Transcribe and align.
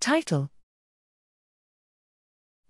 Title 0.00 0.48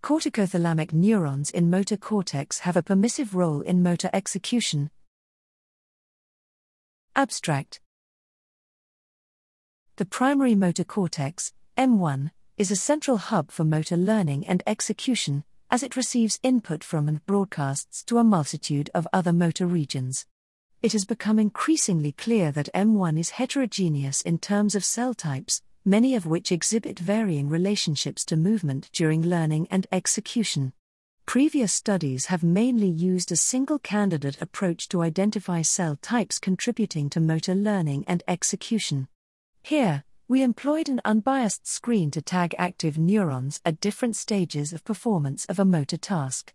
Corticothalamic 0.03 0.95
neurons 0.95 1.51
in 1.51 1.69
motor 1.69 1.99
cortex 1.99 2.61
have 2.61 2.75
a 2.75 2.83
permissive 2.83 3.35
role 3.35 3.61
in 3.61 3.83
motor 3.83 4.09
execution. 4.15 4.91
Abstract 7.15 7.81
The 9.97 10.07
primary 10.07 10.55
motor 10.55 10.85
cortex, 10.85 11.53
M1, 11.77 12.31
is 12.57 12.71
a 12.71 12.77
central 12.77 13.19
hub 13.19 13.51
for 13.51 13.63
motor 13.63 13.99
learning 13.99 14.47
and 14.47 14.63
execution, 14.67 15.45
as 15.71 15.83
it 15.83 15.97
receives 15.97 16.41
input 16.43 16.83
from 16.83 17.09
and 17.09 17.25
broadcasts 17.27 18.03
to 18.05 18.17
a 18.17 18.25
multitude 18.25 18.89
of 18.95 19.07
other 19.13 19.35
motor 19.35 19.67
regions. 19.67 20.25
It 20.81 20.93
has 20.93 21.05
become 21.05 21.39
increasingly 21.39 22.13
clear 22.13 22.51
that 22.53 22.71
M1 22.75 23.19
is 23.19 23.31
heterogeneous 23.31 24.23
in 24.23 24.39
terms 24.39 24.75
of 24.75 24.85
cell 24.85 25.13
types, 25.13 25.61
many 25.89 26.15
of 26.15 26.27
which 26.27 26.53
exhibit 26.53 26.99
varying 26.99 27.49
relationships 27.49 28.23
to 28.27 28.37
movement 28.37 28.91
during 28.93 29.23
learning 29.23 29.67
and 29.71 29.87
execution. 29.91 30.75
Previous 31.25 31.73
studies 31.73 32.27
have 32.27 32.43
mainly 32.43 32.89
used 32.89 33.33
a 33.33 33.37
single 33.37 33.79
candidate 33.79 34.41
approach 34.43 34.87
to 34.89 35.01
identify 35.01 35.63
cell 35.63 35.97
types 36.03 36.39
contributing 36.39 37.09
to 37.09 37.21
motor 37.21 37.55
learning 37.55 38.05
and 38.07 38.23
execution. 38.29 39.09
Here, 39.63 40.05
we 40.29 40.43
employed 40.43 40.91
an 40.91 41.01
unbiased 41.07 41.67
screen 41.67 42.11
to 42.11 42.21
tag 42.21 42.55
active 42.59 42.99
neurons 42.99 43.59
at 43.65 43.81
different 43.81 44.15
stages 44.15 44.75
of 44.75 44.85
performance 44.85 45.47
of 45.47 45.59
a 45.59 45.65
motor 45.65 45.97
task 45.97 46.53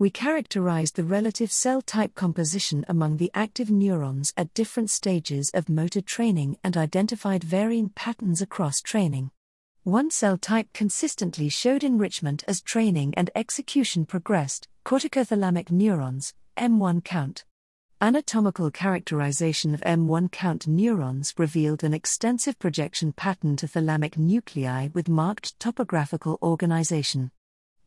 we 0.00 0.08
characterized 0.08 0.96
the 0.96 1.04
relative 1.04 1.52
cell 1.52 1.82
type 1.82 2.14
composition 2.14 2.86
among 2.88 3.18
the 3.18 3.30
active 3.34 3.70
neurons 3.70 4.32
at 4.34 4.54
different 4.54 4.88
stages 4.88 5.50
of 5.52 5.68
motor 5.68 6.00
training 6.00 6.56
and 6.64 6.74
identified 6.74 7.44
varying 7.44 7.90
patterns 7.90 8.40
across 8.40 8.80
training. 8.80 9.30
One 9.82 10.10
cell 10.10 10.38
type 10.38 10.68
consistently 10.72 11.50
showed 11.50 11.84
enrichment 11.84 12.44
as 12.48 12.62
training 12.62 13.12
and 13.14 13.28
execution 13.34 14.06
progressed 14.06 14.68
corticothalamic 14.86 15.70
neurons, 15.70 16.32
M1 16.56 17.04
count. 17.04 17.44
Anatomical 18.00 18.70
characterization 18.70 19.74
of 19.74 19.82
M1 19.82 20.32
count 20.32 20.66
neurons 20.66 21.34
revealed 21.36 21.84
an 21.84 21.92
extensive 21.92 22.58
projection 22.58 23.12
pattern 23.12 23.54
to 23.56 23.66
thalamic 23.66 24.16
nuclei 24.16 24.88
with 24.94 25.10
marked 25.10 25.60
topographical 25.60 26.38
organization. 26.40 27.32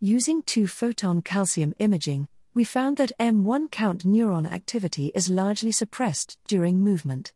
Using 0.05 0.41
2 0.41 0.67
photon 0.67 1.21
calcium 1.21 1.73
imaging, 1.79 2.27
we 2.53 2.65
found 2.65 2.97
that 2.97 3.13
M1 3.21 3.71
count 3.71 4.05
neuron 4.05 4.45
activity 4.51 5.13
is 5.15 5.29
largely 5.29 5.71
suppressed 5.71 6.37
during 6.45 6.81
movement. 6.81 7.31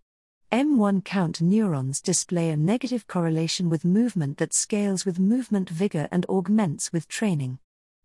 M1 0.52 1.06
count 1.06 1.40
neurons 1.40 2.02
display 2.02 2.50
a 2.50 2.58
negative 2.58 3.08
correlation 3.08 3.70
with 3.70 3.86
movement 3.86 4.38
that 4.40 4.54
scales 4.54 5.06
with 5.06 5.18
movement 5.18 5.70
vigor 5.70 6.10
and 6.12 6.26
augments 6.28 6.92
with 6.92 7.08
training. 7.08 7.60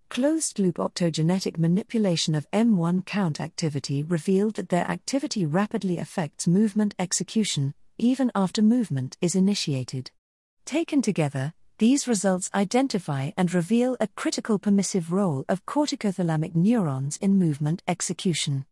Closed 0.08 0.60
loop 0.60 0.76
optogenetic 0.76 1.58
manipulation 1.58 2.36
of 2.36 2.48
M1 2.52 3.04
count 3.04 3.40
activity 3.40 4.04
revealed 4.04 4.54
that 4.54 4.68
their 4.68 4.88
activity 4.88 5.44
rapidly 5.44 5.98
affects 5.98 6.46
movement 6.46 6.94
execution, 7.00 7.74
even 7.98 8.30
after 8.32 8.62
movement 8.62 9.16
is 9.20 9.34
initiated. 9.34 10.12
Taken 10.64 11.02
together, 11.02 11.52
these 11.82 12.06
results 12.06 12.48
identify 12.54 13.32
and 13.36 13.52
reveal 13.52 13.96
a 13.98 14.06
critical 14.06 14.56
permissive 14.56 15.10
role 15.10 15.44
of 15.48 15.66
corticothalamic 15.66 16.54
neurons 16.54 17.16
in 17.16 17.36
movement 17.36 17.82
execution. 17.88 18.64